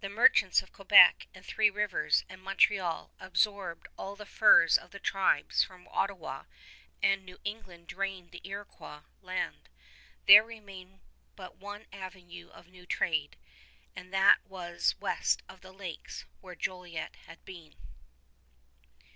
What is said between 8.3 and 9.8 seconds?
the Iroquois land.